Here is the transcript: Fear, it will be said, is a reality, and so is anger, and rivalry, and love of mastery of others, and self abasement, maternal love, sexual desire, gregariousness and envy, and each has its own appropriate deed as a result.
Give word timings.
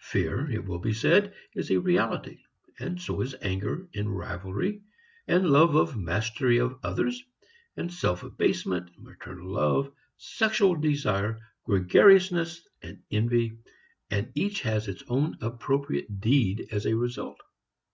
Fear, 0.00 0.50
it 0.50 0.64
will 0.64 0.78
be 0.78 0.94
said, 0.94 1.34
is 1.52 1.70
a 1.70 1.76
reality, 1.78 2.38
and 2.80 2.98
so 2.98 3.20
is 3.20 3.36
anger, 3.42 3.86
and 3.94 4.16
rivalry, 4.16 4.80
and 5.28 5.50
love 5.50 5.74
of 5.74 5.98
mastery 5.98 6.56
of 6.58 6.78
others, 6.82 7.22
and 7.76 7.92
self 7.92 8.22
abasement, 8.22 8.88
maternal 8.98 9.50
love, 9.52 9.92
sexual 10.16 10.76
desire, 10.76 11.38
gregariousness 11.64 12.66
and 12.80 13.02
envy, 13.10 13.58
and 14.10 14.32
each 14.34 14.62
has 14.62 14.88
its 14.88 15.02
own 15.08 15.36
appropriate 15.42 16.20
deed 16.22 16.68
as 16.72 16.86
a 16.86 16.96
result. 16.96 17.42